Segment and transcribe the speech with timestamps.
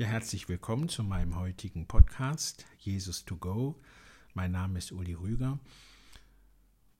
[0.00, 3.74] Ja, herzlich willkommen zu meinem heutigen Podcast Jesus to Go.
[4.32, 5.58] Mein Name ist Uli Rüger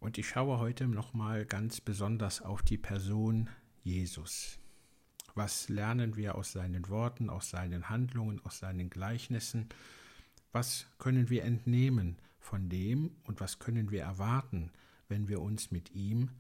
[0.01, 3.51] und ich schaue heute nochmal ganz besonders auf die Person
[3.85, 4.59] Jesus.
[5.37, 9.69] Was lernen wir aus seinen Worten, aus seinen Handlungen, aus seinen Gleichnissen?
[10.51, 14.73] Was können wir entnehmen von dem und was können wir erwarten,
[15.07, 16.31] wenn wir uns mit ihm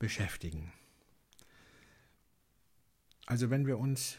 [0.00, 0.72] beschäftigen?
[3.26, 4.18] Also wenn wir uns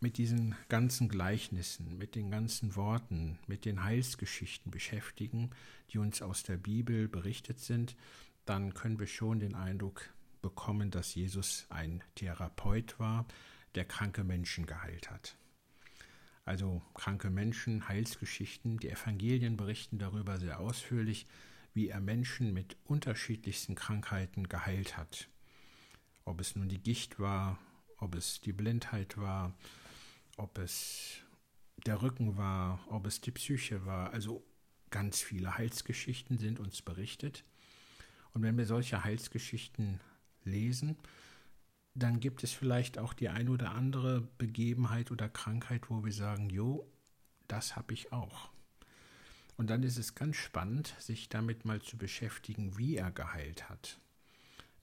[0.00, 5.50] mit diesen ganzen Gleichnissen, mit den ganzen Worten, mit den Heilsgeschichten beschäftigen,
[5.90, 7.96] die uns aus der Bibel berichtet sind,
[8.44, 10.10] dann können wir schon den Eindruck
[10.42, 13.26] bekommen, dass Jesus ein Therapeut war,
[13.74, 15.36] der kranke Menschen geheilt hat.
[16.44, 21.26] Also kranke Menschen, Heilsgeschichten, die Evangelien berichten darüber sehr ausführlich,
[21.74, 25.28] wie er Menschen mit unterschiedlichsten Krankheiten geheilt hat.
[26.24, 27.58] Ob es nun die Gicht war,
[27.98, 29.54] ob es die Blindheit war,
[30.36, 31.18] ob es
[31.86, 34.12] der Rücken war, ob es die Psyche war.
[34.12, 34.44] Also
[34.90, 37.44] ganz viele Heilsgeschichten sind uns berichtet.
[38.32, 40.00] Und wenn wir solche Heilsgeschichten
[40.44, 40.96] lesen,
[41.94, 46.50] dann gibt es vielleicht auch die ein oder andere Begebenheit oder Krankheit, wo wir sagen,
[46.50, 46.86] jo,
[47.48, 48.50] das habe ich auch.
[49.56, 53.98] Und dann ist es ganz spannend, sich damit mal zu beschäftigen, wie er geheilt hat.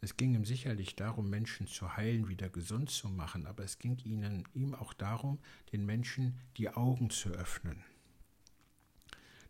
[0.04, 3.98] Es ging ihm sicherlich darum, Menschen zu heilen, wieder gesund zu machen, aber es ging
[4.04, 5.40] ihnen, ihm auch darum,
[5.72, 7.86] den Menschen die Augen zu öffnen.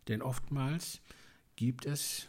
[0.06, 1.00] Denn oftmals
[1.56, 2.28] gibt es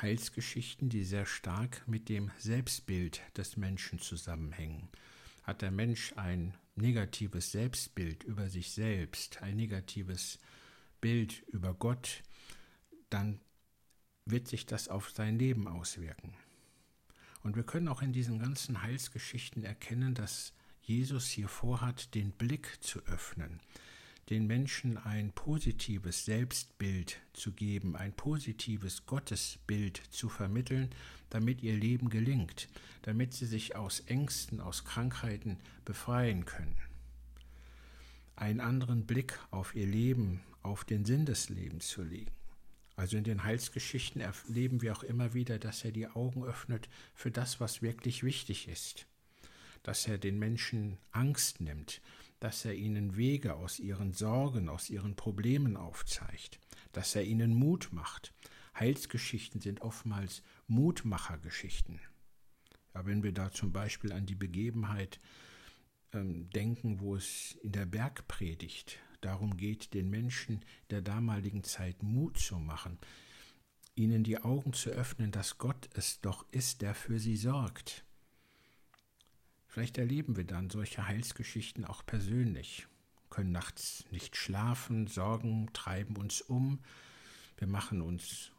[0.00, 4.88] Heilsgeschichten, die sehr stark mit dem Selbstbild des Menschen zusammenhängen.
[5.42, 10.38] Hat der Mensch ein negatives Selbstbild über sich selbst, ein negatives
[11.00, 12.22] Bild über Gott,
[13.10, 13.40] dann
[14.26, 16.36] wird sich das auf sein Leben auswirken.
[17.42, 22.78] Und wir können auch in diesen ganzen Heilsgeschichten erkennen, dass Jesus hier vorhat, den Blick
[22.80, 23.60] zu öffnen,
[24.30, 30.90] den Menschen ein positives Selbstbild zu geben, ein positives Gottesbild zu vermitteln,
[31.30, 32.68] damit ihr Leben gelingt,
[33.02, 36.76] damit sie sich aus Ängsten, aus Krankheiten befreien können.
[38.36, 42.37] Einen anderen Blick auf ihr Leben, auf den Sinn des Lebens zu legen.
[42.98, 47.30] Also in den Heilsgeschichten erleben wir auch immer wieder, dass er die Augen öffnet für
[47.30, 49.06] das, was wirklich wichtig ist.
[49.84, 52.02] Dass er den Menschen Angst nimmt,
[52.40, 56.58] dass er ihnen Wege aus ihren Sorgen, aus ihren Problemen aufzeigt,
[56.90, 58.34] dass er ihnen Mut macht.
[58.76, 62.00] Heilsgeschichten sind oftmals Mutmachergeschichten.
[62.94, 65.20] Ja, wenn wir da zum Beispiel an die Begebenheit
[66.12, 72.38] ähm, denken, wo es in der Bergpredigt darum geht, den Menschen der damaligen Zeit Mut
[72.38, 72.98] zu machen,
[73.94, 78.04] ihnen die Augen zu öffnen, dass Gott es doch ist, der für sie sorgt.
[79.66, 82.86] Vielleicht erleben wir dann solche Heilsgeschichten auch persönlich,
[83.30, 86.80] können nachts nicht schlafen, Sorgen treiben uns um,
[87.58, 88.52] wir machen uns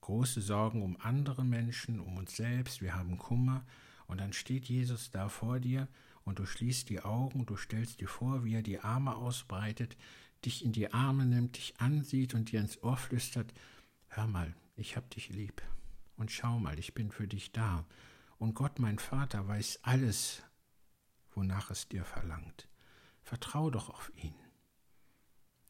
[0.00, 3.64] große Sorgen um andere Menschen, um uns selbst, wir haben Kummer,
[4.06, 5.88] und dann steht Jesus da vor dir
[6.26, 9.96] und du schließt die Augen, du stellst dir vor, wie er die Arme ausbreitet,
[10.44, 13.54] dich in die Arme nimmt, dich ansieht und dir ins Ohr flüstert,
[14.08, 15.62] hör mal, ich hab dich lieb.
[16.16, 17.86] Und schau mal, ich bin für dich da.
[18.38, 20.42] Und Gott, mein Vater, weiß alles,
[21.30, 22.68] wonach es dir verlangt.
[23.22, 24.34] Vertrau doch auf ihn.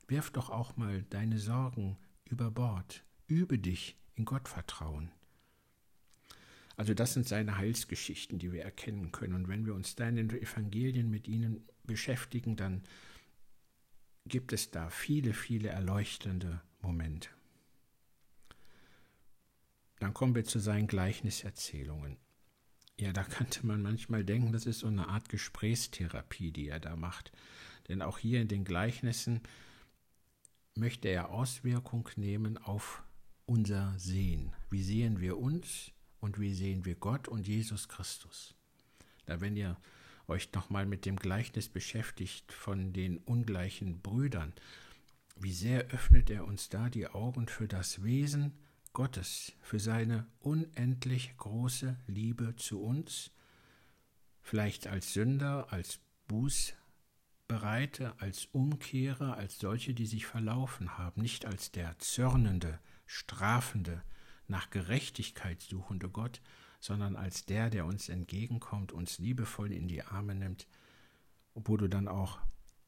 [0.09, 3.05] Wirf doch auch mal deine Sorgen über Bord.
[3.27, 5.13] Übe dich in Gottvertrauen.
[6.77, 9.35] Also das sind seine Heilsgeschichten, die wir erkennen können.
[9.35, 12.83] Und wenn wir uns da in den Evangelien mit ihnen beschäftigen, dann
[14.27, 17.31] gibt es da viele, viele erleuchtende Momente.
[19.99, 22.19] Dann kommen wir zu seinen Gleichniserzählungen.
[22.99, 26.97] Ja, da könnte man manchmal denken, das ist so eine Art Gesprächstherapie, die er da
[26.97, 27.33] macht.
[27.89, 29.41] Denn auch hier in den Gleichnissen
[30.75, 33.03] möchte er Auswirkung nehmen auf
[33.47, 34.53] unser Sehen.
[34.71, 35.93] Wie sehen wir uns?
[36.21, 38.55] Und wie sehen wir Gott und Jesus Christus.
[39.27, 39.77] Da wenn ihr
[40.29, 44.53] euch nochmal mit dem Gleichnis beschäftigt von den ungleichen Brüdern,
[45.37, 48.53] wie sehr öffnet er uns da die Augen für das Wesen
[48.93, 53.31] Gottes, für seine unendlich große Liebe zu uns,
[54.41, 61.71] vielleicht als Sünder, als Bußbereite, als Umkehrer, als solche, die sich verlaufen haben, nicht als
[61.71, 64.03] der zürnende, strafende,
[64.49, 66.41] nach Gerechtigkeit suchende Gott,
[66.81, 70.67] sondern als der, der uns entgegenkommt, uns liebevoll in die Arme nimmt,
[71.55, 72.39] wo du dann auch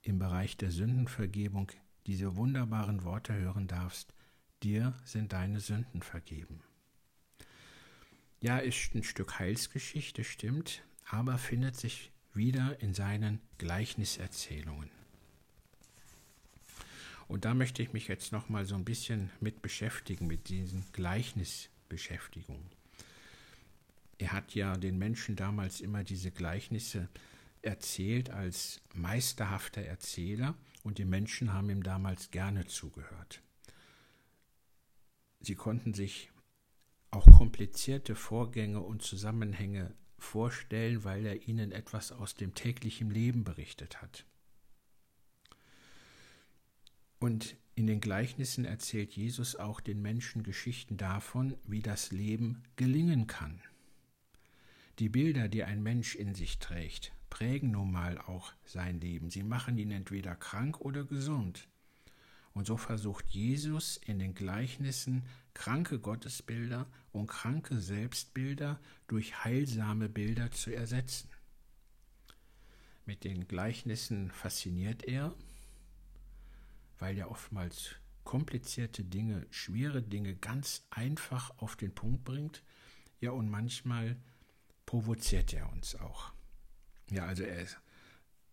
[0.02, 1.72] im Bereich der Sündenvergebung
[2.06, 4.14] diese wunderbaren Worte hören darfst,
[4.62, 6.62] dir sind deine Sünden vergeben.
[8.40, 14.90] Ja, ist ein Stück Heilsgeschichte, stimmt, aber findet sich wieder in seinen Gleichniserzählungen.
[17.28, 20.84] Und da möchte ich mich jetzt noch mal so ein bisschen mit beschäftigen, mit diesen
[20.92, 22.70] Gleichnisbeschäftigungen.
[24.16, 27.08] Er hat ja den Menschen damals immer diese Gleichnisse
[27.62, 33.42] erzählt als meisterhafter Erzähler und die Menschen haben ihm damals gerne zugehört.
[35.40, 36.30] Sie konnten sich
[37.10, 44.02] auch komplizierte Vorgänge und Zusammenhänge vorstellen, weil er ihnen etwas aus dem täglichen Leben berichtet
[44.02, 44.24] hat.
[47.18, 53.26] Und in den Gleichnissen erzählt Jesus auch den Menschen Geschichten davon, wie das Leben gelingen
[53.26, 53.60] kann.
[54.98, 59.30] Die Bilder, die ein Mensch in sich trägt, prägen nun mal auch sein Leben.
[59.30, 61.68] Sie machen ihn entweder krank oder gesund.
[62.52, 65.22] Und so versucht Jesus in den Gleichnissen
[65.54, 71.30] kranke Gottesbilder und kranke Selbstbilder durch heilsame Bilder zu ersetzen.
[73.06, 75.34] Mit den Gleichnissen fasziniert er,
[76.98, 82.62] weil er oftmals komplizierte Dinge, schwere Dinge ganz einfach auf den Punkt bringt.
[83.20, 84.16] Ja, und manchmal
[84.86, 86.32] provoziert er uns auch.
[87.10, 87.78] Ja, also er ist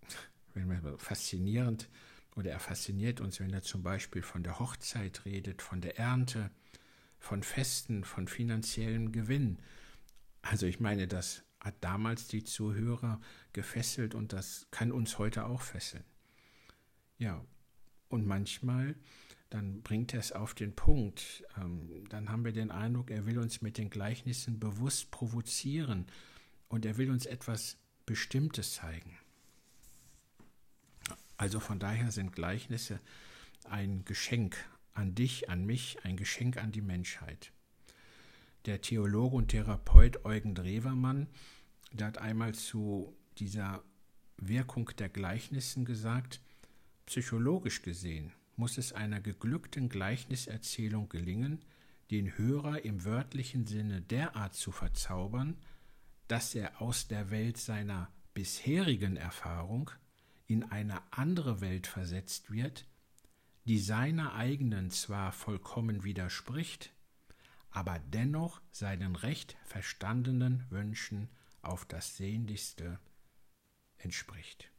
[0.97, 1.89] faszinierend
[2.36, 6.51] oder er fasziniert uns, wenn er zum Beispiel von der Hochzeit redet, von der Ernte,
[7.19, 9.59] von Festen, von finanziellem Gewinn.
[10.42, 13.19] Also ich meine, das hat damals die Zuhörer
[13.51, 16.03] gefesselt und das kann uns heute auch fesseln.
[17.18, 17.44] Ja,
[18.10, 18.96] und manchmal,
[19.50, 23.38] dann bringt er es auf den Punkt, ähm, dann haben wir den Eindruck, er will
[23.40, 26.07] uns mit den Gleichnissen bewusst provozieren
[26.68, 29.18] und er will uns etwas Bestimmtes zeigen.
[31.38, 33.00] Also von daher sind Gleichnisse
[33.66, 34.57] ein Geschenk
[34.94, 37.52] an dich, an mich, ein Geschenk an die Menschheit.
[38.66, 41.28] Der Theologe und Therapeut Eugen Drewermann,
[41.92, 43.84] der hat einmal zu dieser
[44.38, 46.42] Wirkung der Gleichnissen gesagt,
[47.06, 51.63] psychologisch gesehen muss es einer geglückten Gleichniserzählung gelingen,
[52.12, 55.57] den Hörer im wörtlichen Sinne derart zu verzaubern,
[56.28, 59.92] dass er aus der Welt seiner bisherigen Erfahrung
[60.48, 62.86] in eine andere Welt versetzt wird,
[63.66, 66.94] die seiner eigenen zwar vollkommen widerspricht,
[67.72, 71.30] aber dennoch seinen recht verstandenen Wünschen
[71.62, 73.00] auf das Sehnlichste
[73.98, 74.69] entspricht.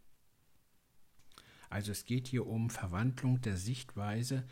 [1.68, 4.46] Also es geht hier um Verwandlung der Sichtweise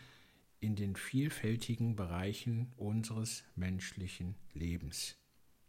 [0.60, 5.16] in den vielfältigen Bereichen unseres menschlichen Lebens.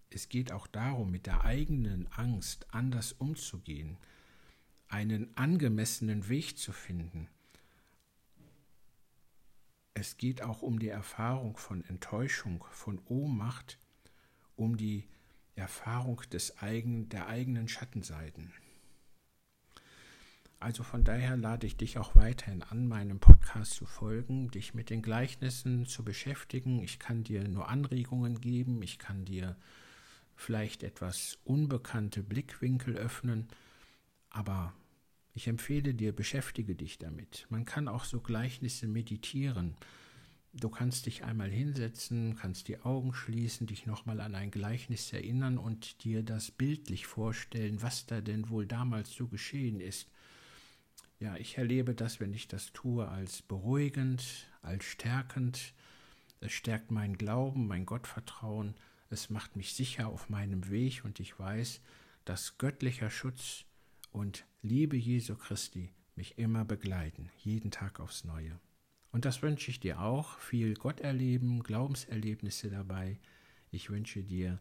[0.09, 3.97] Es geht auch darum, mit der eigenen Angst anders umzugehen,
[4.87, 7.27] einen angemessenen Weg zu finden.
[9.93, 13.77] Es geht auch um die Erfahrung von Enttäuschung, von Ohnmacht,
[14.55, 15.07] um die
[15.55, 18.53] Erfahrung des eigen, der eigenen Schattenseiten.
[20.65, 24.89] Also von daher lade ich dich auch weiterhin an, meinem Podcast zu folgen, dich mit
[24.89, 26.81] den Gleichnissen zu beschäftigen.
[26.81, 29.57] Ich kann dir nur Anregungen geben, ich kann dir
[30.35, 33.47] vielleicht etwas unbekannte Blickwinkel öffnen,
[34.31, 34.73] aber
[35.35, 37.45] ich empfehle dir, beschäftige dich damit.
[37.49, 39.75] Man kann auch so Gleichnisse meditieren.
[40.51, 45.59] Du kannst dich einmal hinsetzen, kannst die Augen schließen, dich nochmal an ein Gleichnis erinnern
[45.59, 50.09] und dir das bildlich vorstellen, was da denn wohl damals so geschehen ist.
[51.25, 55.73] Ja, ich erlebe das, wenn ich das tue, als beruhigend, als stärkend.
[56.39, 58.75] Es stärkt meinen Glauben, mein Gottvertrauen
[59.09, 61.81] es macht mich sicher auf meinem Weg und ich weiß,
[62.25, 63.65] dass göttlicher Schutz
[64.11, 68.59] und Liebe Jesu Christi mich immer begleiten, jeden Tag aufs Neue.
[69.11, 73.19] Und das wünsche ich dir auch, viel Gotterleben, Glaubenserlebnisse dabei.
[73.71, 74.59] Ich wünsche dir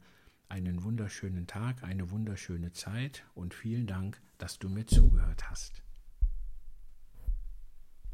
[0.48, 5.82] einen wunderschönen Tag, eine wunderschöne Zeit und vielen Dank, dass du mir zugehört hast.